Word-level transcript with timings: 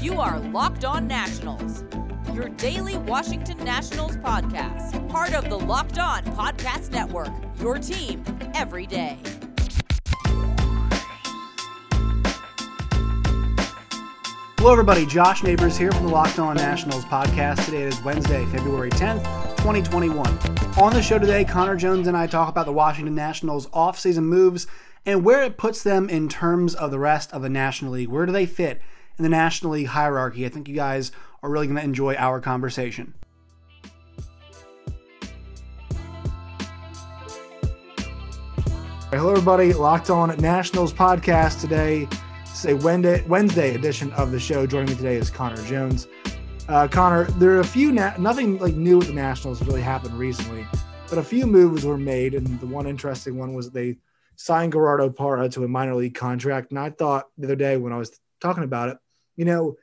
You 0.00 0.18
are 0.18 0.38
Locked 0.38 0.86
On 0.86 1.06
Nationals, 1.06 1.84
your 2.32 2.48
daily 2.48 2.96
Washington 2.96 3.62
Nationals 3.62 4.16
podcast, 4.16 5.06
part 5.10 5.34
of 5.34 5.50
the 5.50 5.58
Locked 5.58 5.98
On 5.98 6.24
Podcast 6.24 6.90
Network, 6.90 7.28
your 7.58 7.76
team 7.76 8.24
every 8.54 8.86
day. 8.86 9.18
Hello, 14.56 14.72
everybody. 14.72 15.04
Josh 15.04 15.42
Neighbors 15.42 15.76
here 15.76 15.92
from 15.92 16.06
the 16.06 16.12
Locked 16.12 16.38
On 16.38 16.56
Nationals 16.56 17.04
podcast. 17.04 17.62
Today 17.66 17.82
is 17.82 18.02
Wednesday, 18.02 18.46
February 18.46 18.90
10th, 18.92 19.22
2021. 19.58 20.26
On 20.78 20.94
the 20.94 21.02
show 21.02 21.18
today, 21.18 21.44
Connor 21.44 21.76
Jones 21.76 22.08
and 22.08 22.16
I 22.16 22.26
talk 22.26 22.48
about 22.48 22.64
the 22.64 22.72
Washington 22.72 23.14
Nationals 23.14 23.66
offseason 23.66 24.22
moves 24.22 24.66
and 25.04 25.24
where 25.24 25.42
it 25.42 25.58
puts 25.58 25.82
them 25.82 26.08
in 26.08 26.30
terms 26.30 26.74
of 26.74 26.90
the 26.90 26.98
rest 26.98 27.30
of 27.34 27.42
the 27.42 27.50
National 27.50 27.92
League. 27.92 28.08
Where 28.08 28.24
do 28.24 28.32
they 28.32 28.46
fit 28.46 28.80
the 29.22 29.28
National 29.28 29.72
League 29.72 29.86
hierarchy? 29.86 30.46
I 30.46 30.48
think 30.48 30.68
you 30.68 30.74
guys 30.74 31.12
are 31.42 31.50
really 31.50 31.66
going 31.66 31.76
to 31.76 31.82
enjoy 31.82 32.14
our 32.16 32.40
conversation. 32.40 33.14
Hello, 39.12 39.30
everybody. 39.30 39.72
Locked 39.72 40.08
On 40.08 40.28
Nationals 40.36 40.92
podcast 40.92 41.60
today. 41.60 42.06
It's 42.42 42.64
a 42.64 42.74
Wednesday, 42.74 43.24
Wednesday 43.26 43.74
edition 43.74 44.12
of 44.12 44.30
the 44.30 44.38
show. 44.38 44.66
Joining 44.66 44.90
me 44.90 44.94
today 44.94 45.16
is 45.16 45.30
Connor 45.30 45.60
Jones. 45.64 46.06
Uh, 46.68 46.86
Connor, 46.86 47.24
there 47.24 47.50
are 47.50 47.60
a 47.60 47.64
few, 47.64 47.90
na- 47.90 48.16
nothing 48.18 48.58
like 48.58 48.74
new 48.74 48.98
with 48.98 49.08
the 49.08 49.12
Nationals 49.12 49.60
really 49.62 49.80
happened 49.80 50.16
recently, 50.16 50.64
but 51.08 51.18
a 51.18 51.22
few 51.24 51.46
moves 51.46 51.84
were 51.84 51.98
made. 51.98 52.34
And 52.34 52.60
the 52.60 52.66
one 52.66 52.86
interesting 52.86 53.36
one 53.36 53.54
was 53.54 53.70
they 53.70 53.96
signed 54.36 54.72
Gerardo 54.74 55.10
Parra 55.10 55.48
to 55.48 55.64
a 55.64 55.68
minor 55.68 55.96
league 55.96 56.14
contract. 56.14 56.70
And 56.70 56.78
I 56.78 56.90
thought 56.90 57.26
the 57.36 57.46
other 57.48 57.56
day 57.56 57.76
when 57.76 57.92
I 57.92 57.96
was 57.96 58.20
talking 58.40 58.62
about 58.62 58.90
it, 58.90 58.98
you 59.40 59.46
know, 59.46 59.78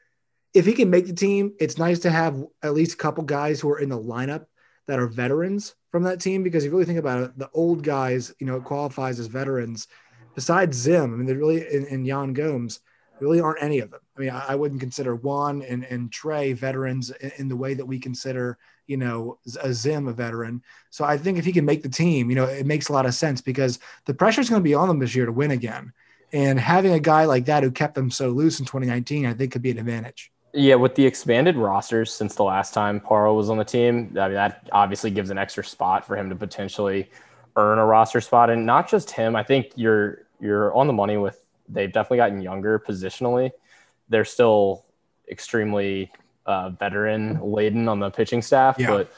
if 0.54 0.68
he 0.68 0.74
can 0.74 0.92
make 0.92 1.08
the 1.08 1.14
team, 1.14 1.56
it's 1.60 1.80
nice 1.80 1.98
to 2.02 2.12
have 2.12 2.46
at 2.62 2.76
least 2.76 2.94
a 2.94 2.98
couple 2.98 3.24
guys 3.24 3.60
who 3.60 3.72
are 3.72 3.80
in 3.80 3.90
the 3.90 3.98
lineup 3.98 4.46
that 4.86 5.00
are 5.00 5.08
veterans 5.08 5.74
from 5.90 6.04
that 6.04 6.22
team. 6.22 6.44
Because 6.44 6.64
if 6.64 6.70
you 6.70 6.74
really 6.74 6.86
think 6.86 7.00
about 7.00 7.24
it, 7.24 7.40
the 7.40 7.50
old 7.56 7.82
guys, 7.82 8.32
you 8.38 8.46
know, 8.46 8.62
qualifies 8.62 9.20
as 9.20 9.26
veterans. 9.26 9.88
Besides 10.36 10.78
Zim, 10.78 11.12
I 11.12 11.18
mean, 11.18 11.26
there 11.26 11.38
really 11.38 11.68
and, 11.76 11.88
and 11.88 12.06
Yan 12.06 12.34
Gomes, 12.34 12.82
really 13.20 13.42
aren't 13.42 13.64
any 13.64 13.80
of 13.80 13.90
them. 13.90 14.02
I 14.16 14.22
mean, 14.22 14.30
I, 14.30 14.46
I 14.50 14.56
wouldn't 14.56 14.80
consider 14.80 15.16
Juan 15.16 15.64
and, 15.64 15.84
and 15.86 16.12
Trey 16.12 16.54
veterans 16.54 17.10
in, 17.10 17.32
in, 17.40 17.48
the 17.48 17.56
way 17.56 17.74
that 17.74 17.88
we 17.88 17.98
consider, 17.98 18.60
you 18.86 18.98
know, 18.98 19.40
a 19.60 19.74
Zim 19.74 20.08
a 20.08 20.14
veteran. 20.14 20.62
So 20.92 21.04
I 21.04 21.18
think 21.18 21.40
if 21.40 21.46
he 21.46 21.52
can 21.52 21.66
make 21.66 21.82
the 21.82 21.90
team, 21.90 22.30
you 22.30 22.36
know, 22.36 22.46
it 22.46 22.68
makes 22.68 22.90
a 22.90 22.94
lot 22.94 23.08
of 23.08 23.16
sense 23.16 23.42
because 23.42 23.80
the 24.06 24.14
pressure 24.14 24.42
is 24.42 24.52
going 24.52 24.62
to 24.62 24.70
be 24.70 24.76
on 24.76 24.88
them 24.88 25.00
this 25.00 25.16
year 25.16 25.26
to 25.26 25.32
win 25.32 25.50
again. 25.50 25.94
And 26.34 26.60
having 26.60 26.94
a 26.94 27.00
guy 27.00 27.26
like 27.26 27.46
that 27.46 27.64
who 27.64 27.72
kept 27.72 27.96
them 27.96 28.12
so 28.12 28.30
loose 28.30 28.60
in 28.60 28.66
2019, 28.66 29.26
I 29.26 29.34
think 29.34 29.52
could 29.52 29.62
be 29.62 29.72
an 29.72 29.80
advantage. 29.80 30.32
Yeah, 30.54 30.76
with 30.76 30.96
the 30.96 31.06
expanded 31.06 31.56
rosters 31.56 32.12
since 32.12 32.36
the 32.36 32.44
last 32.44 32.74
time 32.74 33.00
Parra 33.00 33.34
was 33.34 33.50
on 33.50 33.58
the 33.58 33.66
team, 33.66 34.14
I 34.20 34.28
mean, 34.28 34.34
that 34.34 34.68
obviously 34.72 35.12
gives 35.12 35.30
an 35.30 35.38
extra 35.38 35.64
spot 35.64 36.06
for 36.06 36.18
him 36.18 36.30
to 36.30 36.36
potentially 36.36 37.10
earn 37.56 37.80
a 37.80 37.86
roster 37.86 38.22
spot. 38.22 38.50
And 38.50 38.66
not 38.66 38.90
just 38.90 39.12
him, 39.12 39.36
I 39.36 39.44
think 39.44 39.72
you're 39.76 40.24
you're 40.40 40.74
on 40.76 40.88
the 40.88 40.94
money 40.94 41.18
with 41.18 41.44
they've 41.70 41.92
definitely 41.92 42.18
gotten 42.18 42.42
younger 42.42 42.80
positionally. 42.80 43.52
They're 44.10 44.26
still 44.26 44.86
extremely 45.30 46.12
uh, 46.46 46.70
veteran 46.70 47.40
laden 47.42 47.88
on 47.88 48.00
the 48.00 48.10
pitching 48.10 48.42
staff, 48.42 48.78
yeah. 48.80 48.88
but 48.88 49.12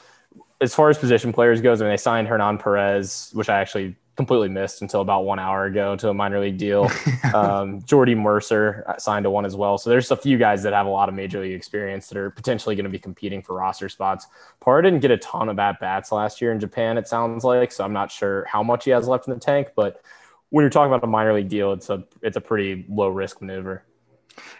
as 0.60 0.74
far 0.74 0.90
as 0.90 0.98
position 0.98 1.32
players 1.32 1.60
goes, 1.60 1.80
I 1.80 1.84
mean, 1.84 1.92
they 1.92 1.96
signed 1.96 2.28
Hernan 2.28 2.58
Perez, 2.58 3.30
which 3.32 3.48
I 3.48 3.60
actually 3.60 3.96
completely 4.20 4.50
missed 4.50 4.82
until 4.82 5.00
about 5.00 5.24
one 5.24 5.38
hour 5.38 5.64
ago 5.64 5.96
to 5.96 6.10
a 6.10 6.14
minor 6.14 6.38
league 6.40 6.58
deal. 6.58 6.90
um, 7.34 7.80
Jordy 7.84 8.14
Mercer 8.14 8.84
signed 8.98 9.24
to 9.24 9.30
one 9.30 9.46
as 9.46 9.56
well. 9.56 9.78
So 9.78 9.88
there's 9.88 10.10
a 10.10 10.16
few 10.16 10.36
guys 10.36 10.62
that 10.64 10.74
have 10.74 10.84
a 10.84 10.90
lot 10.90 11.08
of 11.08 11.14
major 11.14 11.40
league 11.40 11.54
experience 11.54 12.06
that 12.08 12.18
are 12.18 12.28
potentially 12.28 12.76
going 12.76 12.84
to 12.84 12.90
be 12.90 12.98
competing 12.98 13.40
for 13.40 13.54
roster 13.54 13.88
spots. 13.88 14.26
Parra 14.60 14.82
didn't 14.82 15.00
get 15.00 15.10
a 15.10 15.16
ton 15.16 15.48
of 15.48 15.58
at 15.58 15.80
bats 15.80 16.12
last 16.12 16.42
year 16.42 16.52
in 16.52 16.60
Japan, 16.60 16.98
it 16.98 17.08
sounds 17.08 17.44
like. 17.44 17.72
So 17.72 17.82
I'm 17.82 17.94
not 17.94 18.12
sure 18.12 18.44
how 18.44 18.62
much 18.62 18.84
he 18.84 18.90
has 18.90 19.08
left 19.08 19.26
in 19.26 19.32
the 19.32 19.40
tank, 19.40 19.68
but 19.74 20.02
when 20.50 20.62
you're 20.62 20.70
talking 20.70 20.92
about 20.92 21.02
a 21.02 21.06
minor 21.06 21.32
league 21.32 21.48
deal, 21.48 21.72
it's 21.72 21.88
a 21.88 22.04
it's 22.20 22.36
a 22.36 22.40
pretty 22.42 22.84
low 22.90 23.08
risk 23.08 23.40
maneuver. 23.40 23.84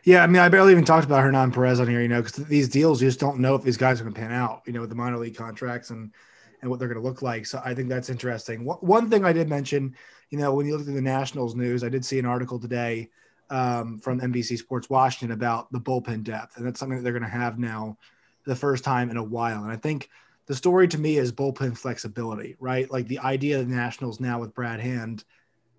Yeah, 0.05 0.23
I 0.23 0.27
mean, 0.27 0.41
I 0.41 0.49
barely 0.49 0.73
even 0.73 0.85
talked 0.85 1.05
about 1.05 1.23
Hernan 1.23 1.53
Perez 1.53 1.81
on 1.81 1.89
here, 1.89 2.01
you 2.01 2.09
know, 2.09 2.23
because 2.23 2.47
these 2.47 2.69
deals 2.69 3.03
you 3.03 3.09
just 3.09 3.21
don't 3.21 3.41
know 3.41 3.55
if 3.55 3.63
these 3.63 3.77
guys 3.77 4.01
are 4.01 4.05
going 4.05 4.15
to 4.15 4.21
pan 4.21 4.33
out, 4.33 4.63
you 4.67 4.73
know, 4.73 4.81
with 4.81 4.89
the 4.89 4.97
minor 4.97 5.19
league 5.19 5.37
contracts 5.37 5.91
and 5.91 6.13
and 6.63 6.71
what 6.71 6.79
they're 6.79 6.89
going 6.89 7.01
to 7.01 7.07
look 7.07 7.23
like. 7.23 7.47
So 7.47 7.61
I 7.65 7.75
think 7.75 7.89
that's 7.89 8.11
interesting. 8.11 8.65
One 8.65 9.11
thing 9.11 9.25
I 9.25 9.33
did 9.33 9.49
mention, 9.49 9.95
you 10.31 10.39
know, 10.39 10.55
when 10.55 10.67
you 10.67 10.77
look 10.77 10.87
at 10.87 10.95
the 10.95 11.01
Nationals 11.01 11.55
news, 11.55 11.83
I 11.83 11.89
did 11.89 12.05
see 12.05 12.19
an 12.19 12.27
article 12.27 12.59
today 12.59 13.11
um, 13.51 13.99
from 13.99 14.21
NBC 14.21 14.59
Sports 14.59 14.89
Washington 14.89 15.33
about 15.33 15.71
the 15.73 15.81
bullpen 15.81 16.23
depth, 16.23 16.57
and 16.57 16.67
that's 16.67 16.79
something 16.79 16.99
that 16.99 17.03
they're 17.03 17.13
going 17.13 17.23
to 17.23 17.29
have 17.29 17.59
now 17.59 17.99
the 18.45 18.57
first 18.57 18.85
time 18.85 19.11
in 19.11 19.17
a 19.17 19.23
while. 19.23 19.63
And 19.63 19.73
I 19.73 19.77
think 19.77 20.09
the 20.47 20.55
story 20.55 20.89
to 20.89 20.99
me 20.99 21.19
is 21.19 21.33
bullpen 21.33 21.77
flexibility, 21.77 22.57
right? 22.61 22.91
Like 22.91 23.09
the 23.09 23.19
idea 23.21 23.61
of 23.61 23.69
the 23.69 23.75
Nationals 23.75 24.21
now 24.21 24.41
with 24.41 24.55
Brad 24.55 24.81
Hand, 24.81 25.25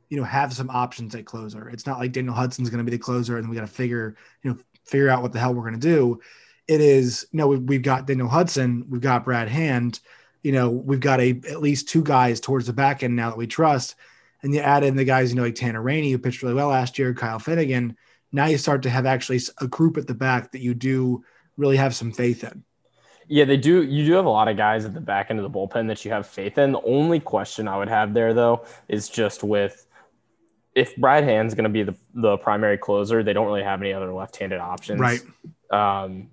you 0.10 0.18
know, 0.18 0.24
have 0.24 0.54
some 0.54 0.70
options 0.70 1.16
at 1.16 1.26
closer. 1.26 1.70
It's 1.70 1.86
not 1.86 2.00
like 2.00 2.12
Daniel 2.12 2.34
Hudson's 2.34 2.70
going 2.70 2.84
to 2.84 2.90
be 2.90 2.96
the 2.96 3.02
closer, 3.02 3.38
and 3.38 3.50
we 3.50 3.56
got 3.56 3.62
to 3.62 3.68
figure, 3.68 4.16
you 4.44 4.52
know, 4.52 4.58
figure 4.86 5.10
out 5.10 5.22
what 5.22 5.32
the 5.32 5.40
hell 5.40 5.54
we're 5.54 5.70
going 5.70 5.80
to 5.80 5.88
do. 5.88 6.20
It 6.68 6.82
is, 6.82 7.28
you 7.32 7.38
know, 7.38 7.48
we've 7.48 7.82
got 7.82 8.06
Daniel 8.06 8.28
Hudson, 8.28 8.86
we've 8.90 9.02
got 9.02 9.26
Brad 9.26 9.48
Hand 9.48 10.00
you 10.44 10.52
know, 10.52 10.70
we've 10.70 11.00
got 11.00 11.20
a 11.20 11.40
at 11.50 11.62
least 11.62 11.90
two 11.90 12.04
guys 12.04 12.40
towards 12.40 12.68
the 12.68 12.74
back 12.74 13.04
end 13.04 13.16
now 13.16 13.30
that 13.30 13.38
we 13.38 13.48
trust. 13.48 13.96
And 14.44 14.54
you 14.54 14.60
add 14.60 14.84
in 14.84 14.96
the 14.96 15.04
guys, 15.04 15.30
you 15.30 15.36
know, 15.36 15.44
like 15.44 15.56
Tanner 15.56 15.82
Rainey, 15.82 16.12
who 16.12 16.18
pitched 16.18 16.42
really 16.42 16.56
well 16.56 16.70
last 16.70 16.98
year, 16.98 17.14
Kyle 17.14 17.40
Finnegan. 17.40 17.96
Now 18.32 18.46
you 18.46 18.58
start 18.58 18.82
to 18.84 18.90
have 18.90 19.06
actually 19.06 19.40
a 19.60 19.68
group 19.68 19.98
at 19.98 20.08
the 20.08 20.16
back 20.16 20.52
that 20.52 20.62
you 20.62 20.74
do 20.74 21.24
really 21.58 21.78
have 21.78 21.94
some 21.94 22.12
faith 22.12 22.44
in. 22.44 22.64
Yeah, 23.28 23.46
they 23.46 23.58
do. 23.58 23.84
You 23.84 24.06
do 24.06 24.14
have 24.14 24.26
a 24.26 24.30
lot 24.30 24.48
of 24.48 24.58
guys 24.58 24.84
at 24.84 24.94
the 24.94 25.00
back 25.00 25.28
end 25.30 25.40
of 25.40 25.44
the 25.44 25.50
bullpen 25.50 25.88
that 25.88 26.04
you 26.04 26.12
have 26.12 26.28
faith 26.28 26.58
in. 26.58 26.72
The 26.72 26.82
only 26.82 27.20
question 27.20 27.68
I 27.68 27.78
would 27.78 27.88
have 27.88 28.14
there, 28.14 28.34
though, 28.34 28.66
is 28.88 29.10
just 29.10 29.44
with 29.44 29.86
if 30.76 30.96
Brad 30.96 31.24
Hand's 31.24 31.54
going 31.54 31.64
to 31.64 31.70
be 31.70 31.84
the, 31.84 31.96
the 32.14 32.38
primary 32.38 32.78
closer, 32.78 33.24
they 33.24 33.34
don't 33.34 33.46
really 33.46 33.64
have 33.64 33.82
any 33.82 33.94
other 33.94 34.12
left 34.12 34.38
handed 34.38 34.60
options. 34.60 35.00
Right. 35.00 35.22
Um, 35.70 36.32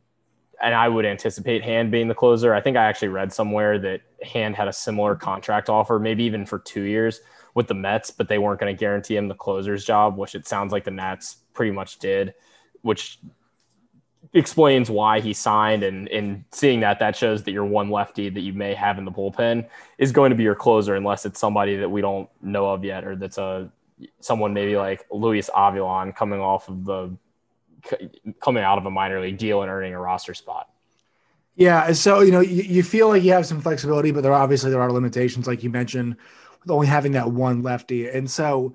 and 0.63 0.75
I 0.75 0.89
would 0.89 1.05
anticipate 1.05 1.63
Hand 1.63 1.91
being 1.91 2.09
the 2.09 2.15
closer. 2.15 2.55
I 2.55 2.61
think 2.61 2.77
I 2.77 2.85
actually 2.85 3.09
read 3.09 3.33
somewhere 3.33 3.79
that 3.79 4.01
Hand 4.23 4.57
had 4.57 4.69
a 4.69 4.73
similar 4.73 5.15
contract 5.15 5.69
offer, 5.69 5.99
maybe 5.99 6.25
even 6.25 6.47
for 6.47 6.59
two 6.59 6.83
years 6.83 7.21
with 7.55 7.69
the 7.69 7.75
Mets, 7.75 8.11
but 8.11 8.29
they 8.29 8.39
weren't 8.39 8.61
going 8.61 8.75
to 8.75 8.79
guarantee 8.79 9.17
him 9.17 9.29
the 9.29 9.35
closer's 9.35 9.85
job, 9.85 10.17
which 10.17 10.35
it 10.35 10.47
sounds 10.47 10.73
like 10.73 10.85
the 10.85 10.91
Nats 10.91 11.37
pretty 11.55 11.73
much 11.73 11.99
did, 11.99 12.35
which 12.83 13.19
explains 14.33 14.91
why 14.91 15.21
he 15.21 15.33
signed. 15.33 15.83
And 15.83 16.09
in 16.09 16.45
seeing 16.53 16.81
that, 16.81 16.99
that 16.99 17.17
shows 17.17 17.43
that 17.45 17.53
your 17.53 17.65
one 17.65 17.91
lefty 17.91 18.29
that 18.29 18.41
you 18.41 18.53
may 18.53 18.75
have 18.75 18.99
in 18.99 19.05
the 19.05 19.13
bullpen 19.13 19.67
is 19.97 20.13
going 20.13 20.31
to 20.31 20.37
be 20.37 20.43
your 20.43 20.55
closer, 20.55 20.95
unless 20.95 21.25
it's 21.25 21.41
somebody 21.41 21.77
that 21.77 21.91
we 21.91 22.01
don't 22.01 22.29
know 22.43 22.67
of 22.67 22.85
yet, 22.85 23.05
or 23.05 23.17
that's 23.17 23.39
a 23.39 23.71
someone 24.21 24.55
maybe 24.55 24.77
like 24.77 25.05
Luis 25.11 25.51
Avilan 25.51 26.15
coming 26.15 26.41
off 26.41 26.69
of 26.69 26.85
the 26.85 27.17
coming 28.41 28.63
out 28.63 28.79
of 28.79 28.87
a 28.87 28.91
minor 28.91 29.21
league 29.21 29.39
deal 29.39 29.63
and 29.63 29.71
earning 29.71 29.95
a 29.95 30.01
roster 30.01 30.35
spot. 30.35 30.69
Yeah, 31.57 31.91
so 31.93 32.21
you 32.21 32.31
know 32.31 32.41
you, 32.41 32.63
you 32.63 32.83
feel 32.83 33.09
like 33.09 33.23
you 33.23 33.33
have 33.33 33.47
some 33.47 33.61
flexibility, 33.61 34.13
but 34.13 34.23
there 34.23 34.33
are 34.33 34.43
obviously 34.43 34.71
there 34.71 34.81
are 34.81 34.93
limitations, 34.93 35.47
like 35.47 35.65
you 35.65 35.71
mentioned, 35.71 36.17
with 36.63 36.71
only 36.71 36.87
having 36.87 37.13
that 37.13 37.31
one 37.31 37.63
lefty. 37.63 38.09
And 38.09 38.31
so, 38.31 38.75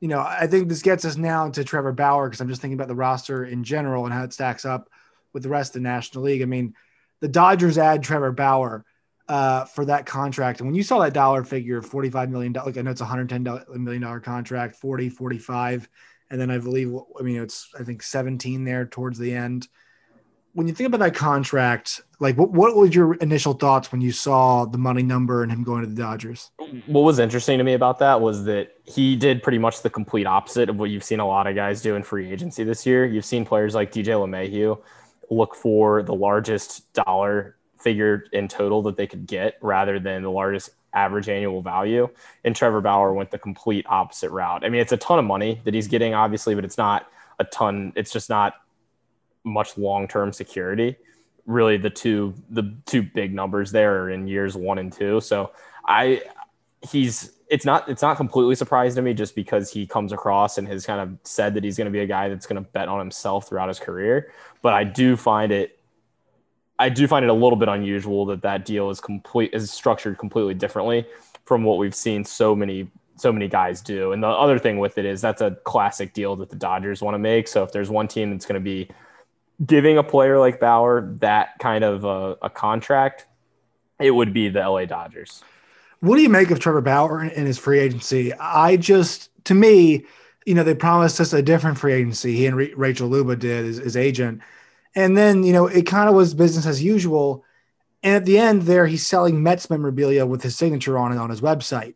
you 0.00 0.08
know, 0.08 0.20
I 0.20 0.46
think 0.48 0.68
this 0.68 0.82
gets 0.82 1.04
us 1.04 1.16
now 1.16 1.48
to 1.50 1.62
Trevor 1.62 1.92
Bauer 1.92 2.28
because 2.28 2.40
I'm 2.40 2.48
just 2.48 2.60
thinking 2.60 2.76
about 2.76 2.88
the 2.88 2.96
roster 2.96 3.44
in 3.44 3.62
general 3.62 4.04
and 4.04 4.12
how 4.12 4.24
it 4.24 4.32
stacks 4.32 4.64
up 4.64 4.90
with 5.32 5.44
the 5.44 5.48
rest 5.48 5.70
of 5.76 5.82
the 5.82 5.88
National 5.88 6.24
League. 6.24 6.42
I 6.42 6.46
mean, 6.46 6.74
the 7.20 7.28
Dodgers 7.28 7.78
add 7.78 8.02
Trevor 8.02 8.32
Bauer 8.32 8.84
uh, 9.28 9.64
for 9.64 9.84
that 9.84 10.06
contract. 10.06 10.60
And 10.60 10.68
when 10.68 10.74
you 10.74 10.82
saw 10.82 10.98
that 11.00 11.12
dollar 11.12 11.44
figure, 11.44 11.82
$45 11.82 12.30
million, 12.30 12.52
like 12.52 12.76
I 12.76 12.82
know 12.82 12.90
it's 12.90 13.00
a 13.00 13.06
$110 13.06 13.68
million 13.76 14.20
contract, 14.20 14.76
40, 14.76 15.08
45 15.10 15.88
and 16.30 16.40
then 16.40 16.50
I 16.50 16.58
believe 16.58 16.94
I 17.18 17.22
mean 17.22 17.42
it's 17.42 17.68
I 17.78 17.82
think 17.82 18.02
17 18.02 18.64
there 18.64 18.86
towards 18.86 19.18
the 19.18 19.34
end. 19.34 19.68
When 20.52 20.66
you 20.66 20.72
think 20.72 20.86
about 20.86 21.00
that 21.00 21.14
contract, 21.14 22.00
like 22.18 22.36
what 22.36 22.50
what 22.50 22.74
was 22.74 22.94
your 22.94 23.14
initial 23.14 23.52
thoughts 23.52 23.92
when 23.92 24.00
you 24.00 24.12
saw 24.12 24.64
the 24.64 24.78
money 24.78 25.02
number 25.02 25.42
and 25.42 25.52
him 25.52 25.62
going 25.62 25.82
to 25.82 25.86
the 25.88 25.94
Dodgers? 25.94 26.50
What 26.86 27.02
was 27.02 27.18
interesting 27.18 27.58
to 27.58 27.64
me 27.64 27.74
about 27.74 27.98
that 27.98 28.20
was 28.20 28.44
that 28.44 28.72
he 28.84 29.16
did 29.16 29.42
pretty 29.42 29.58
much 29.58 29.82
the 29.82 29.90
complete 29.90 30.26
opposite 30.26 30.70
of 30.70 30.78
what 30.78 30.90
you've 30.90 31.04
seen 31.04 31.20
a 31.20 31.26
lot 31.26 31.46
of 31.46 31.54
guys 31.54 31.82
do 31.82 31.94
in 31.94 32.02
free 32.02 32.30
agency 32.32 32.64
this 32.64 32.86
year. 32.86 33.04
You've 33.04 33.24
seen 33.24 33.44
players 33.44 33.74
like 33.74 33.92
DJ 33.92 34.06
LeMahieu 34.06 34.78
look 35.30 35.54
for 35.54 36.02
the 36.02 36.14
largest 36.14 36.92
dollar 36.94 37.56
figure 37.78 38.24
in 38.32 38.48
total 38.48 38.82
that 38.82 38.96
they 38.96 39.06
could 39.06 39.26
get 39.26 39.58
rather 39.60 40.00
than 40.00 40.22
the 40.22 40.30
largest 40.30 40.70
average 40.96 41.28
annual 41.28 41.62
value. 41.62 42.08
And 42.44 42.56
Trevor 42.56 42.80
Bauer 42.80 43.12
went 43.12 43.30
the 43.30 43.38
complete 43.38 43.86
opposite 43.88 44.30
route. 44.30 44.64
I 44.64 44.68
mean, 44.68 44.80
it's 44.80 44.92
a 44.92 44.96
ton 44.96 45.18
of 45.18 45.24
money 45.24 45.60
that 45.64 45.74
he's 45.74 45.86
getting, 45.86 46.14
obviously, 46.14 46.54
but 46.54 46.64
it's 46.64 46.78
not 46.78 47.06
a 47.38 47.44
ton. 47.44 47.92
It's 47.94 48.10
just 48.10 48.30
not 48.30 48.54
much 49.44 49.78
long 49.78 50.08
term 50.08 50.32
security. 50.32 50.96
Really, 51.44 51.76
the 51.76 51.90
two 51.90 52.34
the 52.50 52.74
two 52.86 53.02
big 53.02 53.32
numbers 53.32 53.70
there 53.70 54.02
are 54.02 54.10
in 54.10 54.26
years 54.26 54.56
one 54.56 54.78
and 54.78 54.92
two. 54.92 55.20
So 55.20 55.52
I 55.86 56.22
he's 56.90 57.32
it's 57.48 57.64
not 57.64 57.88
it's 57.88 58.02
not 58.02 58.16
completely 58.16 58.56
surprising 58.56 58.96
to 58.96 59.02
me 59.02 59.14
just 59.14 59.36
because 59.36 59.70
he 59.70 59.86
comes 59.86 60.12
across 60.12 60.58
and 60.58 60.66
has 60.66 60.84
kind 60.84 61.00
of 61.00 61.16
said 61.22 61.54
that 61.54 61.62
he's 61.62 61.76
going 61.76 61.86
to 61.86 61.92
be 61.92 62.00
a 62.00 62.06
guy 62.06 62.28
that's 62.28 62.46
going 62.46 62.62
to 62.62 62.68
bet 62.72 62.88
on 62.88 62.98
himself 62.98 63.48
throughout 63.48 63.68
his 63.68 63.78
career. 63.78 64.32
But 64.62 64.72
I 64.72 64.82
do 64.82 65.16
find 65.16 65.52
it 65.52 65.75
I 66.78 66.88
do 66.88 67.06
find 67.06 67.24
it 67.24 67.28
a 67.28 67.34
little 67.34 67.56
bit 67.56 67.68
unusual 67.68 68.26
that 68.26 68.42
that 68.42 68.64
deal 68.64 68.90
is 68.90 69.00
complete 69.00 69.50
is 69.54 69.70
structured 69.70 70.18
completely 70.18 70.54
differently 70.54 71.06
from 71.44 71.64
what 71.64 71.78
we've 71.78 71.94
seen 71.94 72.24
so 72.24 72.54
many 72.54 72.90
so 73.18 73.32
many 73.32 73.48
guys 73.48 73.80
do. 73.80 74.12
And 74.12 74.22
the 74.22 74.28
other 74.28 74.58
thing 74.58 74.78
with 74.78 74.98
it 74.98 75.06
is 75.06 75.20
that's 75.20 75.40
a 75.40 75.52
classic 75.64 76.12
deal 76.12 76.36
that 76.36 76.50
the 76.50 76.56
Dodgers 76.56 77.00
want 77.00 77.14
to 77.14 77.18
make. 77.18 77.48
So 77.48 77.62
if 77.62 77.72
there's 77.72 77.88
one 77.88 78.08
team 78.08 78.30
that's 78.30 78.44
going 78.44 78.60
to 78.60 78.64
be 78.64 78.88
giving 79.64 79.96
a 79.96 80.02
player 80.02 80.38
like 80.38 80.60
Bauer 80.60 81.14
that 81.20 81.58
kind 81.58 81.82
of 81.82 82.04
a, 82.04 82.36
a 82.42 82.50
contract, 82.50 83.26
it 83.98 84.10
would 84.10 84.34
be 84.34 84.50
the 84.50 84.60
LA 84.60 84.84
Dodgers. 84.84 85.42
What 86.00 86.16
do 86.16 86.22
you 86.22 86.28
make 86.28 86.50
of 86.50 86.60
Trevor 86.60 86.82
Bauer 86.82 87.20
and 87.20 87.46
his 87.46 87.56
free 87.56 87.78
agency? 87.78 88.34
I 88.34 88.76
just, 88.76 89.30
to 89.44 89.54
me, 89.54 90.04
you 90.44 90.54
know, 90.54 90.62
they 90.62 90.74
promised 90.74 91.20
us 91.20 91.32
a 91.32 91.40
different 91.40 91.78
free 91.78 91.94
agency. 91.94 92.36
He 92.36 92.46
and 92.46 92.56
Rachel 92.56 93.08
Luba 93.08 93.34
did, 93.34 93.64
his, 93.64 93.78
his 93.78 93.96
agent. 93.96 94.42
And 94.96 95.16
then, 95.16 95.44
you 95.44 95.52
know, 95.52 95.66
it 95.66 95.86
kind 95.86 96.08
of 96.08 96.16
was 96.16 96.34
business 96.34 96.66
as 96.66 96.82
usual. 96.82 97.44
And 98.02 98.16
at 98.16 98.24
the 98.24 98.38
end 98.38 98.62
there, 98.62 98.86
he's 98.86 99.06
selling 99.06 99.42
Mets 99.42 99.70
memorabilia 99.70 100.26
with 100.26 100.42
his 100.42 100.56
signature 100.56 100.98
on 100.98 101.12
it 101.12 101.18
on 101.18 101.30
his 101.30 101.42
website. 101.42 101.94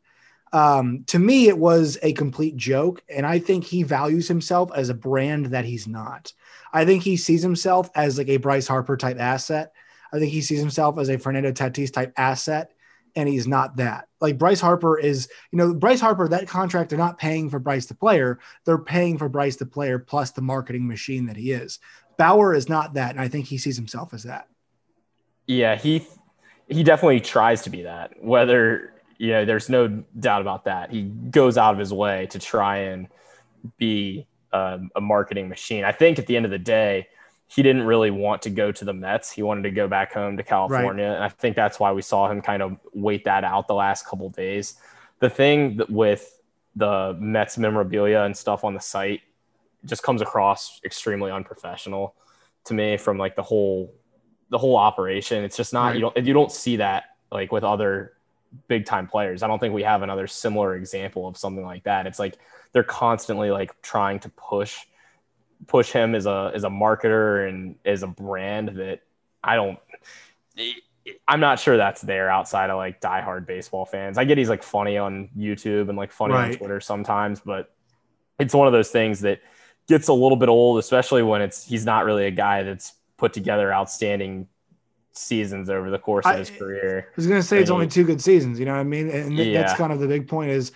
Um, 0.52 1.04
to 1.06 1.18
me, 1.18 1.48
it 1.48 1.58
was 1.58 1.98
a 2.02 2.12
complete 2.12 2.56
joke. 2.56 3.02
And 3.08 3.26
I 3.26 3.38
think 3.38 3.64
he 3.64 3.82
values 3.82 4.28
himself 4.28 4.70
as 4.74 4.88
a 4.88 4.94
brand 4.94 5.46
that 5.46 5.64
he's 5.64 5.88
not. 5.88 6.32
I 6.72 6.84
think 6.84 7.02
he 7.02 7.16
sees 7.16 7.42
himself 7.42 7.90
as 7.94 8.18
like 8.18 8.28
a 8.28 8.36
Bryce 8.36 8.68
Harper 8.68 8.96
type 8.96 9.18
asset. 9.18 9.72
I 10.12 10.18
think 10.18 10.32
he 10.32 10.42
sees 10.42 10.60
himself 10.60 10.98
as 10.98 11.08
a 11.08 11.18
Fernando 11.18 11.52
Tatis 11.52 11.92
type 11.92 12.12
asset, 12.16 12.72
and 13.14 13.28
he's 13.28 13.46
not 13.46 13.76
that. 13.76 14.08
Like 14.20 14.38
Bryce 14.38 14.60
Harper 14.60 14.98
is, 14.98 15.28
you 15.52 15.56
know, 15.56 15.72
Bryce 15.72 16.00
Harper, 16.00 16.28
that 16.28 16.48
contract, 16.48 16.90
they're 16.90 16.98
not 16.98 17.18
paying 17.18 17.48
for 17.48 17.58
Bryce 17.58 17.86
the 17.86 17.94
player, 17.94 18.40
they're 18.64 18.78
paying 18.78 19.18
for 19.18 19.28
Bryce 19.28 19.56
the 19.56 19.66
player 19.66 19.98
plus 19.98 20.32
the 20.32 20.42
marketing 20.42 20.86
machine 20.86 21.26
that 21.26 21.36
he 21.36 21.52
is. 21.52 21.78
Bauer 22.20 22.52
is 22.52 22.68
not 22.68 22.92
that, 22.94 23.12
and 23.12 23.20
I 23.20 23.28
think 23.28 23.46
he 23.46 23.56
sees 23.56 23.76
himself 23.76 24.12
as 24.12 24.24
that. 24.24 24.46
Yeah, 25.46 25.74
he 25.74 26.06
he 26.68 26.82
definitely 26.82 27.20
tries 27.20 27.62
to 27.62 27.70
be 27.70 27.84
that. 27.84 28.12
Whether 28.22 28.92
you 29.16 29.28
know, 29.28 29.46
there's 29.46 29.70
no 29.70 30.04
doubt 30.18 30.42
about 30.42 30.66
that. 30.66 30.90
He 30.90 31.04
goes 31.04 31.56
out 31.56 31.72
of 31.72 31.78
his 31.78 31.94
way 31.94 32.26
to 32.26 32.38
try 32.38 32.76
and 32.76 33.08
be 33.78 34.26
um, 34.52 34.90
a 34.94 35.00
marketing 35.00 35.48
machine. 35.48 35.82
I 35.82 35.92
think 35.92 36.18
at 36.18 36.26
the 36.26 36.36
end 36.36 36.44
of 36.44 36.50
the 36.50 36.58
day, 36.58 37.08
he 37.46 37.62
didn't 37.62 37.84
really 37.84 38.10
want 38.10 38.42
to 38.42 38.50
go 38.50 38.70
to 38.70 38.84
the 38.84 38.92
Mets. 38.92 39.32
He 39.32 39.42
wanted 39.42 39.62
to 39.62 39.70
go 39.70 39.88
back 39.88 40.12
home 40.12 40.36
to 40.36 40.42
California, 40.42 41.06
right. 41.06 41.14
and 41.14 41.24
I 41.24 41.30
think 41.30 41.56
that's 41.56 41.80
why 41.80 41.90
we 41.90 42.02
saw 42.02 42.30
him 42.30 42.42
kind 42.42 42.62
of 42.62 42.76
wait 42.92 43.24
that 43.24 43.44
out 43.44 43.66
the 43.66 43.74
last 43.74 44.04
couple 44.04 44.28
days. 44.28 44.74
The 45.20 45.30
thing 45.30 45.78
that 45.78 45.88
with 45.88 46.38
the 46.76 47.16
Mets 47.18 47.56
memorabilia 47.56 48.24
and 48.24 48.36
stuff 48.36 48.62
on 48.62 48.74
the 48.74 48.80
site 48.80 49.22
just 49.84 50.02
comes 50.02 50.22
across 50.22 50.80
extremely 50.84 51.30
unprofessional 51.30 52.14
to 52.64 52.74
me 52.74 52.96
from 52.96 53.18
like 53.18 53.36
the 53.36 53.42
whole 53.42 53.94
the 54.50 54.58
whole 54.58 54.76
operation. 54.76 55.44
It's 55.44 55.56
just 55.56 55.72
not 55.72 55.86
right. 55.86 55.94
you 55.94 56.00
don't 56.00 56.26
you 56.26 56.34
don't 56.34 56.52
see 56.52 56.76
that 56.76 57.04
like 57.30 57.52
with 57.52 57.64
other 57.64 58.14
big 58.68 58.84
time 58.84 59.06
players. 59.06 59.42
I 59.42 59.46
don't 59.46 59.58
think 59.58 59.74
we 59.74 59.82
have 59.82 60.02
another 60.02 60.26
similar 60.26 60.76
example 60.76 61.26
of 61.26 61.36
something 61.36 61.64
like 61.64 61.84
that. 61.84 62.06
It's 62.06 62.18
like 62.18 62.38
they're 62.72 62.82
constantly 62.82 63.50
like 63.50 63.80
trying 63.82 64.20
to 64.20 64.28
push 64.30 64.78
push 65.66 65.92
him 65.92 66.14
as 66.14 66.26
a 66.26 66.50
as 66.54 66.64
a 66.64 66.68
marketer 66.68 67.48
and 67.48 67.76
as 67.84 68.02
a 68.02 68.06
brand 68.06 68.70
that 68.76 69.00
I 69.42 69.56
don't 69.56 69.78
I'm 71.26 71.40
not 71.40 71.58
sure 71.58 71.76
that's 71.76 72.02
there 72.02 72.30
outside 72.30 72.70
of 72.70 72.76
like 72.76 73.00
diehard 73.00 73.46
baseball 73.46 73.86
fans. 73.86 74.18
I 74.18 74.24
get 74.24 74.38
he's 74.38 74.48
like 74.48 74.62
funny 74.62 74.98
on 74.98 75.30
YouTube 75.36 75.88
and 75.88 75.96
like 75.96 76.12
funny 76.12 76.34
right. 76.34 76.52
on 76.52 76.58
Twitter 76.58 76.80
sometimes, 76.80 77.40
but 77.40 77.74
it's 78.38 78.54
one 78.54 78.66
of 78.66 78.72
those 78.72 78.90
things 78.90 79.20
that 79.20 79.40
gets 79.90 80.06
a 80.06 80.12
little 80.12 80.36
bit 80.36 80.48
old, 80.48 80.78
especially 80.78 81.22
when 81.22 81.42
it's 81.42 81.64
he's 81.66 81.84
not 81.84 82.04
really 82.04 82.24
a 82.24 82.30
guy 82.30 82.62
that's 82.62 82.94
put 83.16 83.32
together 83.32 83.74
outstanding 83.74 84.46
seasons 85.12 85.68
over 85.68 85.90
the 85.90 85.98
course 85.98 86.24
of 86.24 86.38
his 86.38 86.48
career. 86.48 87.08
I 87.08 87.12
was 87.16 87.26
going 87.26 87.40
to 87.40 87.46
say 87.46 87.58
it's 87.58 87.70
only 87.70 87.88
two 87.88 88.04
good 88.04 88.22
seasons. 88.22 88.60
You 88.60 88.66
know 88.66 88.72
what 88.72 88.80
I 88.80 88.84
mean? 88.84 89.10
And 89.10 89.36
yeah. 89.36 89.60
that's 89.60 89.74
kind 89.74 89.92
of 89.92 89.98
the 89.98 90.06
big 90.06 90.28
point 90.28 90.52
is, 90.52 90.70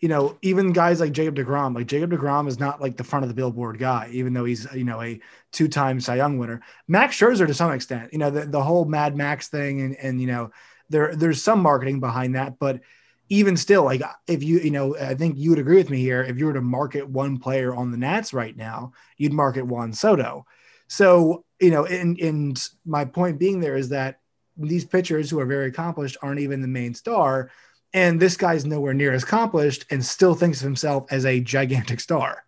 you 0.00 0.08
know, 0.08 0.38
even 0.40 0.72
guys 0.72 0.98
like 0.98 1.12
Jacob 1.12 1.36
Degrom, 1.36 1.74
like 1.74 1.86
Jacob 1.86 2.10
Degrom 2.10 2.48
is 2.48 2.58
not 2.58 2.80
like 2.80 2.96
the 2.96 3.04
front 3.04 3.22
of 3.22 3.28
the 3.28 3.34
billboard 3.34 3.78
guy, 3.78 4.08
even 4.12 4.32
though 4.32 4.46
he's 4.46 4.66
you 4.74 4.84
know 4.84 5.02
a 5.02 5.20
two-time 5.52 6.00
Cy 6.00 6.16
Young 6.16 6.38
winner. 6.38 6.62
Max 6.88 7.18
Scherzer 7.18 7.46
to 7.46 7.54
some 7.54 7.70
extent, 7.70 8.12
you 8.12 8.18
know, 8.18 8.30
the, 8.30 8.46
the 8.46 8.62
whole 8.62 8.86
Mad 8.86 9.14
Max 9.14 9.48
thing, 9.48 9.82
and 9.82 9.94
and 9.96 10.20
you 10.22 10.26
know, 10.26 10.50
there 10.88 11.14
there's 11.14 11.42
some 11.42 11.60
marketing 11.60 12.00
behind 12.00 12.34
that, 12.34 12.58
but 12.58 12.80
even 13.34 13.56
still, 13.56 13.84
like 13.84 14.00
if 14.28 14.42
you, 14.42 14.60
you 14.60 14.70
know, 14.70 14.96
I 14.96 15.14
think 15.14 15.36
you 15.36 15.50
would 15.50 15.58
agree 15.58 15.76
with 15.76 15.90
me 15.90 15.98
here. 15.98 16.22
If 16.22 16.38
you 16.38 16.46
were 16.46 16.52
to 16.52 16.60
market 16.60 17.08
one 17.08 17.38
player 17.38 17.74
on 17.74 17.90
the 17.90 17.96
Nats 17.96 18.32
right 18.32 18.56
now, 18.56 18.92
you'd 19.16 19.32
market 19.32 19.66
Juan 19.66 19.92
Soto. 19.92 20.46
So 20.86 21.44
you 21.60 21.70
know, 21.70 21.84
and 21.84 22.18
and 22.20 22.68
my 22.86 23.04
point 23.04 23.38
being 23.38 23.60
there 23.60 23.76
is 23.76 23.88
that 23.88 24.20
these 24.56 24.84
pitchers 24.84 25.28
who 25.28 25.40
are 25.40 25.46
very 25.46 25.66
accomplished 25.66 26.16
aren't 26.22 26.40
even 26.40 26.62
the 26.62 26.68
main 26.68 26.94
star, 26.94 27.50
and 27.92 28.20
this 28.20 28.36
guy's 28.36 28.64
nowhere 28.64 28.94
near 28.94 29.12
as 29.12 29.24
accomplished 29.24 29.84
and 29.90 30.04
still 30.04 30.34
thinks 30.34 30.60
of 30.60 30.64
himself 30.64 31.06
as 31.10 31.26
a 31.26 31.40
gigantic 31.40 32.00
star. 32.00 32.44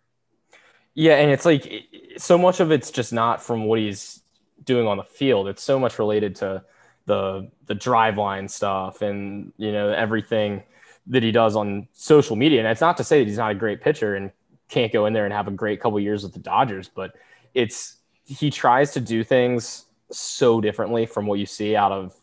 Yeah, 0.93 1.15
and 1.15 1.31
it's 1.31 1.45
like 1.45 1.83
so 2.17 2.37
much 2.37 2.59
of 2.59 2.71
it's 2.71 2.91
just 2.91 3.11
not 3.11 3.43
from 3.43 3.65
what 3.65 3.79
he's 3.79 4.23
doing 4.63 4.87
on 4.87 4.97
the 4.97 5.03
field. 5.03 5.47
It's 5.49 5.63
so 5.63 5.79
much 5.79 5.99
related 5.99 6.35
to 6.37 6.63
the 7.07 7.49
the 7.65 7.75
Driveline 7.75 8.49
stuff 8.49 9.01
and 9.01 9.51
you 9.57 9.71
know 9.71 9.89
everything 9.89 10.63
that 11.09 11.23
he 11.23 11.31
does 11.31 11.55
on 11.55 11.87
social 11.93 12.35
media. 12.35 12.59
And 12.59 12.67
it's 12.67 12.81
not 12.81 12.97
to 12.97 13.03
say 13.03 13.19
that 13.19 13.27
he's 13.27 13.37
not 13.37 13.51
a 13.51 13.55
great 13.55 13.81
pitcher 13.81 14.15
and 14.15 14.31
can't 14.69 14.91
go 14.91 15.05
in 15.05 15.13
there 15.13 15.25
and 15.25 15.33
have 15.33 15.47
a 15.47 15.51
great 15.51 15.79
couple 15.79 15.99
years 15.99 16.23
with 16.23 16.33
the 16.33 16.39
Dodgers, 16.39 16.89
but 16.93 17.15
it's 17.53 17.97
he 18.25 18.49
tries 18.49 18.91
to 18.93 18.99
do 18.99 19.23
things 19.23 19.85
so 20.11 20.59
differently 20.59 21.05
from 21.05 21.25
what 21.25 21.39
you 21.39 21.45
see 21.45 21.75
out 21.75 21.91
of 21.91 22.13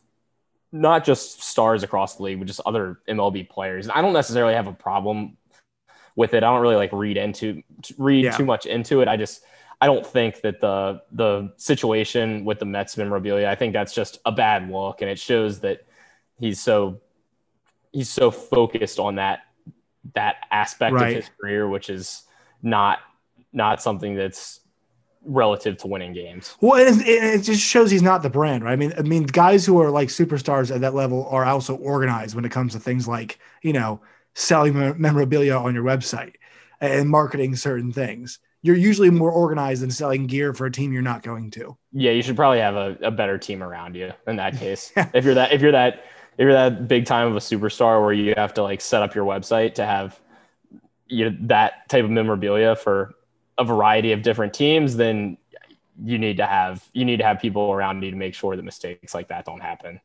not 0.73 1.05
just 1.05 1.43
stars 1.43 1.83
across 1.83 2.17
the 2.17 2.23
league, 2.25 2.39
but 2.39 2.47
just 2.47 2.61
other 2.67 2.99
MLB 3.09 3.49
players. 3.49 3.87
And 3.87 3.93
I 3.93 4.03
don't 4.03 4.13
necessarily 4.13 4.55
have 4.55 4.67
a 4.67 4.73
problem 4.73 5.37
with 6.17 6.35
it. 6.35 6.43
I 6.43 6.53
don't 6.53 6.61
really 6.61 6.77
like 6.77 6.93
read 6.93 7.17
into 7.17 7.63
read 7.97 8.25
yeah. 8.25 8.37
too 8.37 8.45
much 8.45 8.67
into 8.67 9.01
it. 9.01 9.09
I 9.09 9.17
just 9.17 9.43
I 9.81 9.87
don't 9.87 10.07
think 10.07 10.43
that 10.43 10.61
the 10.61 11.03
the 11.13 11.53
situation 11.57 12.45
with 12.45 12.59
the 12.59 12.65
Mets 12.67 12.97
memorabilia, 12.97 13.49
I 13.49 13.55
think 13.55 13.73
that's 13.73 13.95
just 13.95 14.19
a 14.27 14.33
bad 14.33 14.69
look 14.71 15.01
and 15.01 15.11
it 15.11 15.19
shows 15.19 15.61
that 15.61 15.87
he's 16.39 16.61
so 16.61 17.01
he's 17.95 18.11
so 18.11 18.31
focused 18.31 18.99
on 18.99 19.15
that 19.15 19.41
that 20.15 20.37
aspect 20.51 20.95
right. 20.95 21.17
of 21.17 21.23
his 21.23 21.31
career, 21.41 21.67
which 21.67 21.89
is 21.89 22.25
not 22.63 22.99
not 23.53 23.81
something 23.81 24.17
that's 24.17 24.61
relative 25.25 25.79
to 25.79 25.87
winning 25.87 26.13
games. 26.13 26.55
Well, 26.61 26.79
it, 26.79 26.97
it, 27.07 27.43
just 27.43 27.63
shows 27.63 27.91
he's 27.91 28.03
not 28.03 28.23
the 28.23 28.29
brand, 28.29 28.63
right? 28.63 28.73
I 28.73 28.77
mean, 28.77 28.93
I 28.99 29.03
mean, 29.03 29.23
guys 29.23 29.65
who 29.65 29.81
are 29.81 29.91
like 29.91 30.09
superstars 30.09 30.75
at 30.75 30.83
that 30.83 30.95
level 30.95 31.27
are 31.29 31.47
also 31.47 31.77
organized 31.77 32.35
when 32.35 32.45
it 32.45 32.51
comes 32.51 32.73
to 32.73 32.81
things 32.81 33.09
like 33.09 33.39
you 33.63 33.73
know 33.73 34.01
selling 34.35 34.75
memorabilia 35.01 35.57
on 35.57 35.75
your 35.75 35.85
website 35.85 36.35
and 36.81 37.09
marketing 37.09 37.57
certain 37.57 37.93
things. 37.93 38.41
You're 38.61 38.77
usually 38.77 39.11
more 39.11 39.31
organized 39.31 39.83
than 39.83 39.91
selling 39.91 40.27
gear 40.27 40.55
for 40.55 40.67
a 40.67 40.73
team 40.73 40.93
you're 40.93 41.03
not 41.03 41.23
going 41.23 41.51
to. 41.53 41.77
Yeah, 41.93 42.13
you 42.13 42.23
should 42.23 42.35
probably 42.35 42.61
have 42.61 42.77
a, 42.77 42.97
a 43.03 43.11
better 43.11 43.37
team 43.37 43.63
around 43.63 43.95
you 43.95 44.13
in 44.27 44.37
that 44.37 44.57
case. 44.59 44.91
if 44.97 45.25
you're 45.25 45.35
that, 45.35 45.53
if 45.53 45.61
you're 45.61 45.73
that, 45.73 46.05
if 46.37 46.43
you're 46.43 46.53
that 46.53 46.89
big 46.89 47.07
time 47.07 47.29
of 47.29 47.37
a 47.37 47.41
superstar 47.41 48.03
where 48.03 48.13
you 48.13 48.35
have 48.37 48.55
to 48.55 48.63
like 48.63 48.81
set 48.81 49.03
up 49.03 49.15
your 49.15 49.25
website 49.25 49.75
to 49.75 49.87
have 49.87 50.21
you 51.07 51.31
know, 51.31 51.37
that 51.43 51.89
type 51.89 52.05
of 52.05 52.11
memorabilia 52.11 52.77
for 52.77 53.15
a 53.59 53.65
variety 53.65 54.13
of 54.13 54.23
different 54.23 54.53
teams, 54.53 54.97
then 54.97 55.37
you 56.03 56.19
need 56.19 56.37
to 56.39 56.47
have 56.47 56.89
you 56.93 57.05
need 57.05 57.19
to 57.19 57.25
have 57.25 57.39
people 57.39 57.71
around 57.73 58.03
you 58.03 58.11
to 58.11 58.17
make 58.17 58.35
sure 58.35 58.57
that 58.57 58.65
mistakes 58.65 59.15
like 59.15 59.29
that 59.29 59.45
don't 59.45 59.61
happen. 59.61 60.01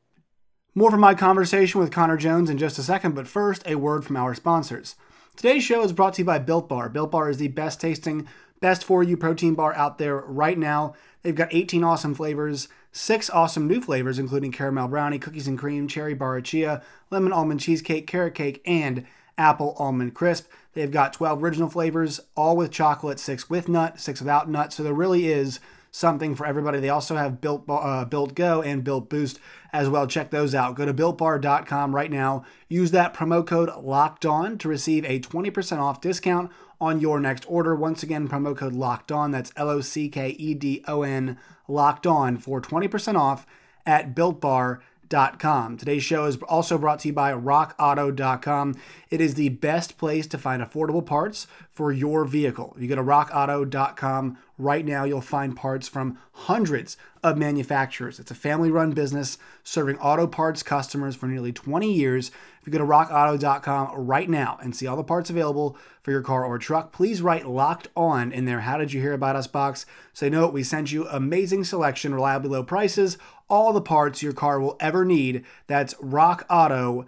More 0.75 0.91
from 0.91 0.99
my 0.99 1.15
conversation 1.15 1.79
with 1.79 1.91
Connor 1.91 2.17
Jones 2.17 2.49
in 2.49 2.57
just 2.57 2.77
a 2.77 2.83
second, 2.83 3.15
but 3.15 3.27
first, 3.27 3.67
a 3.67 3.75
word 3.75 4.05
from 4.05 4.17
our 4.17 4.35
sponsors. 4.35 4.95
Today's 5.35 5.63
show 5.63 5.83
is 5.83 5.93
brought 5.93 6.13
to 6.15 6.21
you 6.21 6.25
by 6.25 6.37
Built 6.37 6.69
Bar. 6.69 6.89
Built 6.89 7.11
Bar 7.11 7.29
is 7.29 7.37
the 7.37 7.47
best 7.47 7.81
tasting, 7.81 8.27
best 8.59 8.83
for 8.83 9.03
you 9.03 9.17
protein 9.17 9.55
bar 9.55 9.73
out 9.75 9.97
there 9.97 10.17
right 10.17 10.57
now. 10.57 10.93
They've 11.21 11.35
got 11.35 11.53
18 11.53 11.83
awesome 11.83 12.15
flavors, 12.15 12.69
six 12.91 13.29
awesome 13.29 13.67
new 13.67 13.81
flavors, 13.81 14.19
including 14.19 14.51
caramel 14.51 14.87
brownie, 14.87 15.19
cookies 15.19 15.47
and 15.47 15.59
cream, 15.59 15.87
cherry 15.87 16.15
barachia, 16.15 16.81
lemon 17.09 17.33
almond 17.33 17.59
cheesecake, 17.59 18.07
carrot 18.07 18.35
cake, 18.35 18.61
and 18.65 19.05
apple 19.37 19.75
almond 19.77 20.13
crisp. 20.13 20.47
They've 20.73 20.91
got 20.91 21.13
12 21.13 21.43
original 21.43 21.69
flavors, 21.69 22.19
all 22.35 22.55
with 22.55 22.71
chocolate, 22.71 23.19
six 23.19 23.49
with 23.49 23.67
nut, 23.67 23.99
six 23.99 24.21
without 24.21 24.49
nut. 24.49 24.71
So 24.71 24.83
there 24.83 24.93
really 24.93 25.27
is 25.27 25.59
something 25.91 26.35
for 26.35 26.45
everybody. 26.45 26.79
They 26.79 26.89
also 26.89 27.15
have 27.15 27.41
Built 27.41 27.65
uh, 27.67 28.05
Built 28.05 28.35
Go 28.35 28.61
and 28.61 28.83
Built 28.83 29.09
Boost 29.09 29.39
as 29.73 29.89
well. 29.89 30.07
Check 30.07 30.29
those 30.29 30.53
out. 30.53 30.75
Go 30.75 30.85
to 30.85 30.93
builtbar.com 30.93 31.95
right 31.95 32.11
now. 32.11 32.45
Use 32.67 32.91
that 32.91 33.13
promo 33.13 33.45
code 33.45 33.71
Locked 33.83 34.25
On 34.25 34.57
to 34.59 34.67
receive 34.67 35.05
a 35.05 35.19
20% 35.19 35.79
off 35.79 36.01
discount 36.01 36.51
on 36.81 36.99
your 36.99 37.19
next 37.19 37.45
order. 37.47 37.75
Once 37.75 38.03
again, 38.03 38.27
promo 38.27 38.55
code 38.55 38.73
Locked 38.73 39.11
On. 39.11 39.31
That's 39.31 39.51
L 39.55 39.69
O 39.69 39.81
C 39.81 40.09
K 40.09 40.29
E 40.29 40.53
D 40.53 40.83
O 40.87 41.03
N 41.03 41.37
Locked 41.67 42.07
On 42.07 42.37
for 42.37 42.61
20% 42.61 43.15
off 43.15 43.45
at 43.85 44.15
builtbar.com 44.15 44.79
rockauto.com. 45.09 45.77
Today's 45.77 46.03
show 46.03 46.25
is 46.25 46.37
also 46.47 46.77
brought 46.77 46.99
to 46.99 47.09
you 47.09 47.13
by 47.13 47.31
rockauto.com. 47.33 48.75
It 49.09 49.21
is 49.21 49.35
the 49.35 49.49
best 49.49 49.97
place 49.97 50.27
to 50.27 50.37
find 50.37 50.61
affordable 50.61 51.05
parts 51.05 51.47
for 51.71 51.91
your 51.91 52.25
vehicle. 52.25 52.73
If 52.75 52.81
you 52.81 52.87
go 52.87 52.95
to 52.95 53.03
rockauto.com 53.03 54.37
right 54.57 54.85
now, 54.85 55.03
you'll 55.05 55.21
find 55.21 55.55
parts 55.55 55.87
from 55.87 56.17
hundreds 56.31 56.97
of 57.23 57.37
manufacturers. 57.37 58.19
It's 58.19 58.31
a 58.31 58.35
family 58.35 58.71
run 58.71 58.91
business 58.91 59.37
serving 59.63 59.97
auto 59.97 60.27
parts 60.27 60.63
customers 60.63 61.15
for 61.15 61.27
nearly 61.27 61.51
20 61.51 61.91
years. 61.91 62.31
If 62.61 62.67
you 62.67 62.73
go 62.73 62.79
to 62.79 62.85
rockauto.com 62.85 63.95
right 63.95 64.29
now 64.29 64.57
and 64.61 64.75
see 64.75 64.87
all 64.87 64.97
the 64.97 65.03
parts 65.03 65.29
available 65.29 65.77
for 66.01 66.11
your 66.11 66.21
car 66.21 66.45
or 66.45 66.57
truck, 66.57 66.91
please 66.91 67.21
write 67.21 67.47
locked 67.47 67.87
on 67.95 68.31
in 68.31 68.45
there. 68.45 68.61
How 68.61 68.77
did 68.77 68.93
you 68.93 69.01
hear 69.01 69.13
about 69.13 69.35
us 69.35 69.47
box? 69.47 69.85
Say, 70.13 70.29
no, 70.29 70.47
we 70.47 70.63
sent 70.63 70.91
you 70.91 71.07
amazing 71.07 71.63
selection, 71.63 72.13
reliably 72.13 72.49
low 72.49 72.63
prices, 72.63 73.17
all 73.49 73.73
the 73.73 73.81
parts 73.81 74.23
your 74.23 74.33
car 74.33 74.59
will 74.59 74.77
ever 74.79 75.03
need. 75.03 75.43
That's 75.67 75.93
rockauto.com. 75.95 77.05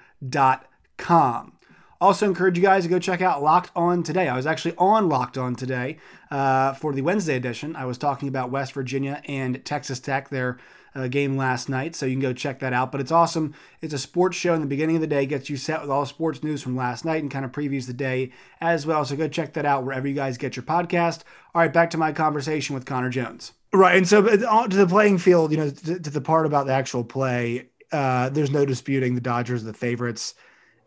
Also, 2.01 2.25
encourage 2.25 2.57
you 2.57 2.63
guys 2.63 2.81
to 2.83 2.89
go 2.89 2.97
check 2.97 3.21
out 3.21 3.43
Locked 3.43 3.69
On 3.75 4.01
today. 4.01 4.27
I 4.27 4.35
was 4.35 4.47
actually 4.47 4.73
on 4.79 5.07
Locked 5.07 5.37
On 5.37 5.53
today 5.53 5.97
uh, 6.31 6.73
for 6.73 6.93
the 6.93 7.03
Wednesday 7.03 7.35
edition. 7.35 7.75
I 7.75 7.85
was 7.85 7.99
talking 7.99 8.27
about 8.27 8.49
West 8.49 8.73
Virginia 8.73 9.21
and 9.25 9.63
Texas 9.63 9.99
Tech, 9.99 10.29
their 10.29 10.57
uh, 10.95 11.07
game 11.07 11.37
last 11.37 11.69
night, 11.69 11.95
so 11.95 12.07
you 12.07 12.13
can 12.13 12.21
go 12.21 12.33
check 12.33 12.59
that 12.59 12.73
out. 12.73 12.91
But 12.91 13.01
it's 13.01 13.11
awesome. 13.11 13.53
It's 13.81 13.93
a 13.93 13.99
sports 13.99 14.35
show 14.35 14.55
in 14.55 14.61
the 14.61 14.67
beginning 14.67 14.95
of 14.95 15.01
the 15.01 15.07
day, 15.07 15.27
gets 15.27 15.47
you 15.47 15.57
set 15.57 15.79
with 15.81 15.91
all 15.91 16.07
sports 16.07 16.43
news 16.43 16.63
from 16.63 16.75
last 16.75 17.05
night 17.05 17.21
and 17.21 17.31
kind 17.31 17.45
of 17.45 17.51
previews 17.51 17.85
the 17.85 17.93
day 17.93 18.31
as 18.59 18.87
well. 18.87 19.05
So 19.05 19.15
go 19.15 19.27
check 19.27 19.53
that 19.53 19.65
out 19.65 19.83
wherever 19.83 20.07
you 20.07 20.15
guys 20.15 20.39
get 20.39 20.55
your 20.55 20.63
podcast. 20.63 21.21
All 21.53 21.61
right, 21.61 21.71
back 21.71 21.91
to 21.91 21.97
my 21.99 22.11
conversation 22.11 22.73
with 22.73 22.85
Connor 22.85 23.09
Jones. 23.09 23.53
Right, 23.73 23.95
and 23.95 24.07
so 24.07 24.25
uh, 24.27 24.67
to 24.67 24.75
the 24.75 24.87
playing 24.87 25.17
field, 25.17 25.51
you 25.51 25.57
know, 25.57 25.69
to, 25.69 25.99
to 25.99 26.09
the 26.09 26.19
part 26.19 26.45
about 26.45 26.67
the 26.67 26.73
actual 26.73 27.05
play, 27.05 27.69
uh, 27.91 28.29
there's 28.29 28.51
no 28.51 28.65
disputing 28.65 29.15
the 29.15 29.21
Dodgers 29.21 29.63
are 29.63 29.67
the 29.67 29.73
favorites. 29.73 30.35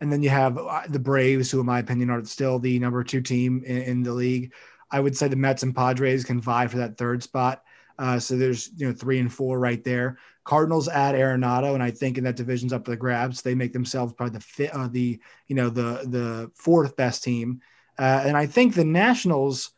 And 0.01 0.11
then 0.11 0.21
you 0.21 0.29
have 0.29 0.57
uh, 0.57 0.83
the 0.87 0.99
Braves, 0.99 1.49
who, 1.49 1.59
in 1.59 1.65
my 1.65 1.79
opinion, 1.79 2.11
are 2.11 2.23
still 2.25 2.59
the 2.59 2.77
number 2.77 3.03
two 3.03 3.21
team 3.21 3.63
in, 3.65 3.77
in 3.77 4.03
the 4.03 4.13
league. 4.13 4.53
I 4.91 4.99
would 4.99 5.17
say 5.17 5.27
the 5.27 5.35
Mets 5.35 5.63
and 5.63 5.75
Padres 5.75 6.23
can 6.23 6.39
vie 6.39 6.67
for 6.67 6.77
that 6.77 6.97
third 6.97 7.23
spot. 7.23 7.63
Uh, 7.97 8.19
so 8.19 8.37
there's 8.37 8.69
you 8.75 8.87
know 8.87 8.93
three 8.93 9.19
and 9.19 9.33
four 9.33 9.57
right 9.57 9.83
there. 9.83 10.19
Cardinals 10.43 10.87
add 10.87 11.15
Arenado, 11.15 11.73
and 11.73 11.81
I 11.81 11.89
think 11.89 12.19
in 12.19 12.23
that 12.25 12.35
division's 12.35 12.73
up 12.73 12.85
for 12.85 12.91
the 12.91 12.97
grabs. 12.97 13.41
They 13.41 13.55
make 13.55 13.73
themselves 13.73 14.13
probably 14.13 14.37
the 14.37 14.43
fit, 14.43 14.75
uh, 14.75 14.89
the 14.89 15.19
you 15.47 15.55
know 15.55 15.69
the 15.69 16.03
the 16.05 16.51
fourth 16.53 16.95
best 16.95 17.23
team, 17.23 17.61
uh, 17.97 18.21
and 18.25 18.37
I 18.37 18.45
think 18.45 18.75
the 18.75 18.85
Nationals 18.85 19.71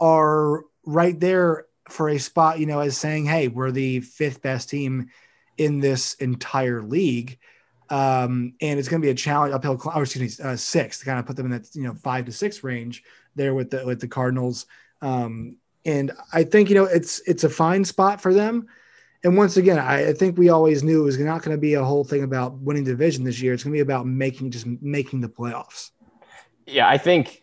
are 0.00 0.64
right 0.84 1.20
there 1.20 1.66
for 1.88 2.08
a 2.08 2.18
spot. 2.18 2.58
You 2.58 2.66
know, 2.66 2.80
as 2.80 2.96
saying, 2.96 3.26
hey, 3.26 3.48
we're 3.48 3.70
the 3.70 4.00
fifth 4.00 4.42
best 4.42 4.70
team 4.70 5.10
in 5.56 5.80
this 5.80 6.14
entire 6.14 6.82
league. 6.82 7.38
Um, 7.90 8.54
and 8.60 8.78
it's 8.78 8.88
going 8.88 9.00
to 9.00 9.06
be 9.06 9.10
a 9.10 9.14
challenge 9.14 9.54
uphill, 9.54 9.80
or 9.94 10.02
excuse 10.02 10.38
me, 10.38 10.44
uh, 10.44 10.56
six 10.56 10.98
to 10.98 11.04
kind 11.04 11.18
of 11.18 11.26
put 11.26 11.36
them 11.36 11.46
in 11.46 11.52
that 11.52 11.74
you 11.74 11.82
know 11.82 11.94
five 11.94 12.26
to 12.26 12.32
six 12.32 12.62
range 12.62 13.02
there 13.34 13.54
with 13.54 13.70
the 13.70 13.84
with 13.84 14.00
the 14.00 14.08
Cardinals. 14.08 14.66
Um, 15.00 15.56
and 15.84 16.12
I 16.32 16.44
think 16.44 16.68
you 16.68 16.74
know 16.74 16.84
it's 16.84 17.20
it's 17.20 17.44
a 17.44 17.48
fine 17.48 17.84
spot 17.84 18.20
for 18.20 18.34
them. 18.34 18.68
And 19.24 19.36
once 19.36 19.56
again, 19.56 19.78
I, 19.78 20.10
I 20.10 20.12
think 20.12 20.38
we 20.38 20.48
always 20.48 20.84
knew 20.84 21.02
it 21.02 21.04
was 21.04 21.18
not 21.18 21.42
going 21.42 21.56
to 21.56 21.60
be 21.60 21.74
a 21.74 21.82
whole 21.82 22.04
thing 22.04 22.22
about 22.22 22.58
winning 22.58 22.84
the 22.84 22.92
division 22.92 23.24
this 23.24 23.40
year. 23.40 23.52
It's 23.52 23.64
going 23.64 23.72
to 23.72 23.76
be 23.76 23.80
about 23.80 24.06
making 24.06 24.50
just 24.50 24.66
making 24.66 25.22
the 25.22 25.28
playoffs. 25.28 25.90
Yeah, 26.66 26.88
I 26.88 26.98
think 26.98 27.42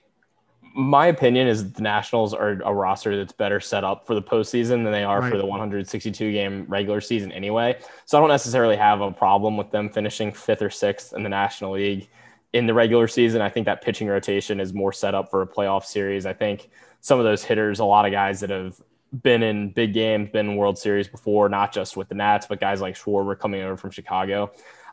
my 0.77 1.07
opinion 1.07 1.47
is 1.47 1.71
the 1.71 1.81
Nationals 1.81 2.33
are 2.33 2.61
a 2.65 2.73
roster 2.73 3.15
that's 3.15 3.31
better 3.31 3.61
set 3.61 3.85
up 3.85 4.05
for 4.05 4.13
the 4.13 4.21
postseason 4.21 4.83
than 4.83 4.91
they 4.91 5.05
are 5.05 5.21
right. 5.21 5.31
for 5.31 5.37
the 5.37 5.45
162 5.45 6.33
game 6.33 6.65
regular 6.67 6.99
season 6.99 7.31
anyway. 7.31 7.77
So 8.05 8.17
I 8.17 8.21
don't 8.21 8.29
necessarily 8.29 8.75
have 8.75 8.99
a 8.99 9.09
problem 9.09 9.55
with 9.55 9.71
them 9.71 9.89
finishing 9.89 10.33
fifth 10.33 10.61
or 10.61 10.69
sixth 10.69 11.13
in 11.13 11.23
the 11.23 11.29
National 11.29 11.71
League 11.71 12.09
in 12.51 12.67
the 12.67 12.73
regular 12.73 13.07
season. 13.07 13.41
I 13.41 13.49
think 13.49 13.65
that 13.67 13.81
pitching 13.81 14.09
rotation 14.09 14.59
is 14.59 14.73
more 14.73 14.91
set 14.91 15.15
up 15.15 15.31
for 15.31 15.41
a 15.41 15.47
playoff 15.47 15.85
series. 15.85 16.25
I 16.25 16.33
think 16.33 16.69
some 16.99 17.19
of 17.19 17.25
those 17.25 17.41
hitters, 17.41 17.79
a 17.79 17.85
lot 17.85 18.05
of 18.05 18.11
guys 18.11 18.41
that 18.41 18.49
have 18.49 18.81
been 19.23 19.43
in 19.43 19.69
big 19.71 19.93
games, 19.93 20.29
been 20.29 20.49
in 20.49 20.55
World 20.57 20.77
Series 20.77 21.07
before, 21.07 21.47
not 21.47 21.73
just 21.73 21.95
with 21.95 22.09
the 22.09 22.15
Nats, 22.15 22.47
but 22.47 22.59
guys 22.59 22.81
like 22.81 22.95
Schwarber 22.95 23.39
coming 23.39 23.61
over 23.61 23.77
from 23.77 23.91
Chicago. 23.91 24.51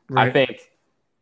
Right. 0.09 0.29
I 0.29 0.31
think 0.31 0.61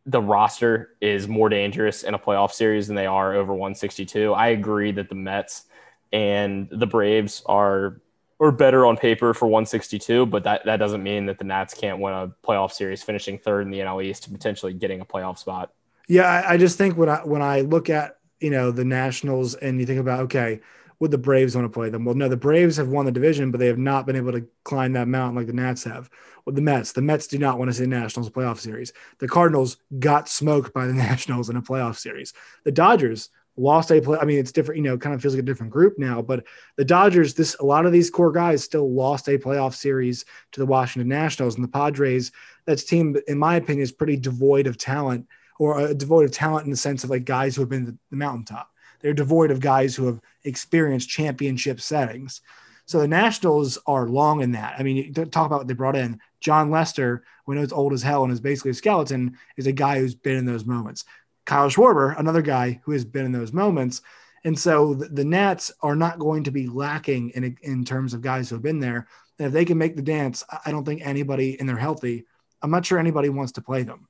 the 0.06 0.20
roster 0.20 0.96
is 1.00 1.28
more 1.28 1.48
dangerous 1.48 2.02
in 2.02 2.14
a 2.14 2.18
playoff 2.18 2.52
series 2.52 2.86
than 2.86 2.96
they 2.96 3.06
are 3.06 3.34
over 3.34 3.52
162. 3.52 4.32
I 4.32 4.48
agree 4.48 4.92
that 4.92 5.08
the 5.08 5.14
Mets 5.14 5.64
and 6.12 6.68
the 6.70 6.86
Braves 6.86 7.42
are 7.46 8.00
are 8.40 8.50
better 8.50 8.86
on 8.86 8.96
paper 8.96 9.34
for 9.34 9.46
162, 9.46 10.24
but 10.24 10.44
that, 10.44 10.64
that 10.64 10.78
doesn't 10.78 11.02
mean 11.02 11.26
that 11.26 11.36
the 11.36 11.44
Nats 11.44 11.74
can't 11.74 12.00
win 12.00 12.14
a 12.14 12.32
playoff 12.42 12.72
series, 12.72 13.02
finishing 13.02 13.38
third 13.38 13.66
in 13.66 13.70
the 13.70 13.80
NL 13.80 14.02
East, 14.02 14.22
to 14.24 14.30
potentially 14.30 14.72
getting 14.72 15.02
a 15.02 15.04
playoff 15.04 15.36
spot. 15.36 15.72
Yeah, 16.08 16.22
I, 16.22 16.54
I 16.54 16.56
just 16.56 16.78
think 16.78 16.96
when 16.96 17.10
I 17.10 17.18
when 17.18 17.42
I 17.42 17.60
look 17.60 17.90
at 17.90 18.18
you 18.40 18.50
know 18.50 18.70
the 18.70 18.84
Nationals 18.84 19.54
and 19.54 19.78
you 19.78 19.86
think 19.86 20.00
about 20.00 20.20
okay, 20.20 20.60
would 21.00 21.10
the 21.10 21.18
Braves 21.18 21.56
want 21.56 21.64
to 21.64 21.70
play 21.70 21.88
them? 21.88 22.04
Well, 22.04 22.14
no, 22.14 22.28
the 22.28 22.36
Braves 22.36 22.76
have 22.76 22.88
won 22.88 23.06
the 23.06 23.12
division, 23.12 23.50
but 23.50 23.58
they 23.58 23.66
have 23.66 23.78
not 23.78 24.06
been 24.06 24.16
able 24.16 24.32
to 24.32 24.46
climb 24.64 24.92
that 24.92 25.08
mountain 25.08 25.34
like 25.34 25.46
the 25.46 25.52
Nats 25.54 25.84
have. 25.84 26.10
With 26.44 26.54
the 26.54 26.62
Mets, 26.62 26.92
the 26.92 27.02
Mets 27.02 27.26
do 27.26 27.38
not 27.38 27.58
want 27.58 27.70
to 27.70 27.74
see 27.74 27.84
the 27.84 27.88
Nationals 27.88 28.30
playoff 28.30 28.58
series. 28.58 28.92
The 29.18 29.28
Cardinals 29.28 29.78
got 29.98 30.28
smoked 30.28 30.72
by 30.74 30.86
the 30.86 30.92
Nationals 30.94 31.48
in 31.48 31.56
a 31.56 31.62
playoff 31.62 31.96
series. 31.96 32.34
The 32.64 32.72
Dodgers 32.72 33.30
lost 33.56 33.90
a 33.90 34.00
play. 34.00 34.18
I 34.20 34.24
mean, 34.24 34.38
it's 34.38 34.52
different, 34.52 34.78
you 34.78 34.84
know, 34.84 34.98
kind 34.98 35.14
of 35.14 35.22
feels 35.22 35.34
like 35.34 35.42
a 35.42 35.46
different 35.46 35.72
group 35.72 35.98
now, 35.98 36.20
but 36.22 36.44
the 36.76 36.84
Dodgers, 36.84 37.34
this 37.34 37.56
a 37.60 37.64
lot 37.64 37.86
of 37.86 37.92
these 37.92 38.10
core 38.10 38.32
guys 38.32 38.62
still 38.62 38.92
lost 38.92 39.28
a 39.28 39.38
playoff 39.38 39.74
series 39.74 40.24
to 40.52 40.60
the 40.60 40.66
Washington 40.66 41.08
Nationals 41.08 41.54
and 41.54 41.64
the 41.64 41.68
Padres. 41.68 42.30
That's 42.66 42.84
team, 42.84 43.16
in 43.26 43.38
my 43.38 43.56
opinion, 43.56 43.82
is 43.82 43.92
pretty 43.92 44.16
devoid 44.16 44.66
of 44.66 44.76
talent 44.76 45.26
or 45.58 45.78
uh, 45.78 45.92
devoid 45.92 46.26
of 46.26 46.32
talent 46.32 46.64
in 46.64 46.70
the 46.70 46.76
sense 46.76 47.04
of 47.04 47.10
like 47.10 47.24
guys 47.24 47.54
who 47.54 47.62
have 47.62 47.68
been 47.68 47.98
the 48.10 48.16
mountaintop. 48.16 48.69
They're 49.00 49.14
devoid 49.14 49.50
of 49.50 49.60
guys 49.60 49.94
who 49.94 50.06
have 50.06 50.20
experienced 50.44 51.08
championship 51.08 51.80
settings. 51.80 52.40
So 52.86 52.98
the 52.98 53.08
Nationals 53.08 53.78
are 53.86 54.08
long 54.08 54.40
in 54.42 54.52
that. 54.52 54.74
I 54.78 54.82
mean, 54.82 55.14
talk 55.14 55.46
about 55.46 55.60
what 55.60 55.68
they 55.68 55.74
brought 55.74 55.96
in. 55.96 56.20
Jon 56.40 56.70
Lester, 56.70 57.22
when 57.44 57.56
he 57.56 57.60
was 57.60 57.72
old 57.72 57.92
as 57.92 58.02
hell 58.02 58.24
and 58.24 58.32
is 58.32 58.40
basically 58.40 58.72
a 58.72 58.74
skeleton, 58.74 59.38
is 59.56 59.66
a 59.66 59.72
guy 59.72 60.00
who's 60.00 60.14
been 60.14 60.36
in 60.36 60.44
those 60.44 60.64
moments. 60.64 61.04
Kyle 61.46 61.68
Schwarber, 61.68 62.18
another 62.18 62.42
guy 62.42 62.80
who 62.84 62.92
has 62.92 63.04
been 63.04 63.26
in 63.26 63.32
those 63.32 63.52
moments. 63.52 64.02
And 64.44 64.58
so 64.58 64.94
the, 64.94 65.08
the 65.08 65.24
Nats 65.24 65.70
are 65.82 65.94
not 65.94 66.18
going 66.18 66.44
to 66.44 66.50
be 66.50 66.66
lacking 66.66 67.30
in, 67.30 67.56
in 67.62 67.84
terms 67.84 68.14
of 68.14 68.22
guys 68.22 68.48
who 68.48 68.56
have 68.56 68.62
been 68.62 68.80
there. 68.80 69.06
And 69.38 69.46
if 69.46 69.52
they 69.52 69.64
can 69.64 69.78
make 69.78 69.96
the 69.96 70.02
dance, 70.02 70.42
I 70.64 70.70
don't 70.70 70.84
think 70.84 71.02
anybody, 71.04 71.58
and 71.60 71.68
they're 71.68 71.76
healthy, 71.76 72.24
I'm 72.62 72.70
not 72.70 72.84
sure 72.84 72.98
anybody 72.98 73.28
wants 73.28 73.52
to 73.52 73.62
play 73.62 73.84
them. 73.84 74.08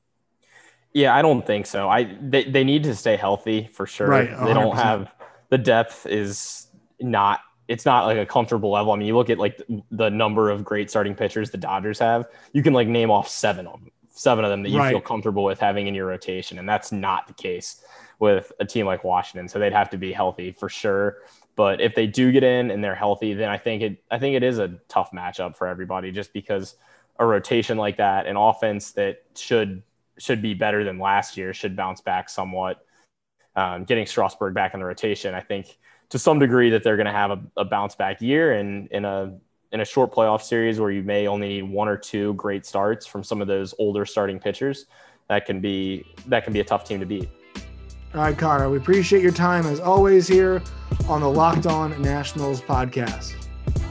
Yeah, 0.92 1.14
I 1.14 1.22
don't 1.22 1.46
think 1.46 1.66
so. 1.66 1.88
I 1.88 2.16
they, 2.20 2.44
they 2.44 2.64
need 2.64 2.84
to 2.84 2.94
stay 2.94 3.16
healthy 3.16 3.68
for 3.72 3.86
sure. 3.86 4.08
Right, 4.08 4.30
they 4.44 4.54
don't 4.54 4.76
have 4.76 5.12
the 5.48 5.58
depth 5.58 6.06
is 6.06 6.68
not 7.00 7.40
it's 7.68 7.86
not 7.86 8.06
like 8.06 8.18
a 8.18 8.26
comfortable 8.26 8.72
level. 8.72 8.92
I 8.92 8.96
mean, 8.96 9.06
you 9.06 9.16
look 9.16 9.30
at 9.30 9.38
like 9.38 9.60
the 9.92 10.10
number 10.10 10.50
of 10.50 10.64
great 10.64 10.90
starting 10.90 11.14
pitchers 11.14 11.52
the 11.52 11.58
Dodgers 11.58 12.00
have, 12.00 12.26
you 12.52 12.64
can 12.64 12.72
like 12.72 12.88
name 12.88 13.12
off 13.12 13.28
seven 13.28 13.68
of 13.68 13.74
them, 13.74 13.92
seven 14.10 14.44
of 14.44 14.50
them 14.50 14.64
that 14.64 14.70
you 14.70 14.78
right. 14.78 14.90
feel 14.90 15.00
comfortable 15.00 15.44
with 15.44 15.60
having 15.60 15.86
in 15.86 15.94
your 15.94 16.06
rotation, 16.06 16.58
and 16.58 16.68
that's 16.68 16.90
not 16.90 17.28
the 17.28 17.34
case 17.34 17.84
with 18.18 18.50
a 18.58 18.64
team 18.64 18.86
like 18.86 19.04
Washington. 19.04 19.48
So 19.48 19.60
they'd 19.60 19.72
have 19.72 19.90
to 19.90 19.96
be 19.96 20.12
healthy 20.12 20.50
for 20.50 20.68
sure. 20.68 21.18
But 21.54 21.80
if 21.80 21.94
they 21.94 22.08
do 22.08 22.32
get 22.32 22.42
in 22.42 22.72
and 22.72 22.82
they're 22.82 22.94
healthy, 22.96 23.34
then 23.34 23.48
I 23.48 23.56
think 23.56 23.82
it 23.82 24.02
I 24.10 24.18
think 24.18 24.34
it 24.34 24.42
is 24.42 24.58
a 24.58 24.78
tough 24.88 25.12
matchup 25.12 25.56
for 25.56 25.68
everybody 25.68 26.10
just 26.10 26.32
because 26.32 26.74
a 27.20 27.26
rotation 27.26 27.78
like 27.78 27.98
that, 27.98 28.26
an 28.26 28.36
offense 28.36 28.92
that 28.92 29.22
should 29.36 29.82
should 30.20 30.42
be 30.42 30.54
better 30.54 30.84
than 30.84 30.98
last 30.98 31.36
year, 31.36 31.52
should 31.54 31.76
bounce 31.76 32.00
back 32.00 32.28
somewhat. 32.28 32.84
Um, 33.56 33.84
getting 33.84 34.06
Strasburg 34.06 34.54
back 34.54 34.74
in 34.74 34.80
the 34.80 34.86
rotation, 34.86 35.34
I 35.34 35.40
think 35.40 35.76
to 36.10 36.18
some 36.18 36.38
degree 36.38 36.70
that 36.70 36.84
they're 36.84 36.96
going 36.96 37.06
to 37.06 37.12
have 37.12 37.30
a, 37.30 37.40
a, 37.56 37.64
bounce 37.64 37.96
back 37.96 38.20
year 38.20 38.52
and 38.52 38.86
in 38.88 39.04
a 39.04 39.36
in 39.72 39.80
a 39.80 39.84
short 39.84 40.12
playoff 40.12 40.42
series 40.42 40.80
where 40.80 40.90
you 40.90 41.02
may 41.02 41.26
only 41.26 41.48
need 41.48 41.62
one 41.62 41.88
or 41.88 41.96
two 41.96 42.34
great 42.34 42.64
starts 42.64 43.06
from 43.06 43.24
some 43.24 43.40
of 43.40 43.48
those 43.48 43.74
older 43.78 44.04
starting 44.04 44.38
pitchers. 44.38 44.86
That 45.28 45.46
can 45.46 45.60
be 45.60 46.04
that 46.26 46.44
can 46.44 46.52
be 46.52 46.60
a 46.60 46.64
tough 46.64 46.84
team 46.84 47.00
to 47.00 47.06
beat. 47.06 47.28
All 48.14 48.22
right, 48.22 48.36
Connor, 48.36 48.68
we 48.68 48.76
appreciate 48.76 49.22
your 49.22 49.32
time 49.32 49.66
as 49.66 49.78
always 49.78 50.26
here 50.26 50.62
on 51.08 51.20
the 51.20 51.30
Locked 51.30 51.66
On 51.66 52.00
Nationals 52.02 52.60
podcast. 52.60 53.39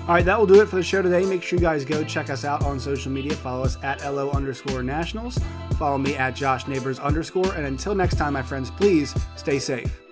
All 0.09 0.15
right, 0.15 0.25
that 0.25 0.39
will 0.39 0.47
do 0.47 0.59
it 0.59 0.67
for 0.67 0.75
the 0.75 0.81
show 0.81 1.03
today. 1.03 1.23
Make 1.23 1.43
sure 1.43 1.59
you 1.59 1.61
guys 1.61 1.85
go 1.85 2.03
check 2.03 2.31
us 2.31 2.43
out 2.43 2.63
on 2.63 2.79
social 2.79 3.11
media. 3.11 3.35
Follow 3.35 3.63
us 3.63 3.77
at 3.83 4.03
LO 4.03 4.31
underscore 4.31 4.81
nationals. 4.81 5.37
Follow 5.77 5.99
me 5.99 6.15
at 6.15 6.35
Josh 6.35 6.65
Neighbors 6.67 6.97
underscore. 6.97 7.53
And 7.53 7.67
until 7.67 7.93
next 7.93 8.15
time, 8.15 8.33
my 8.33 8.41
friends, 8.41 8.71
please 8.71 9.13
stay 9.35 9.59
safe. 9.59 10.08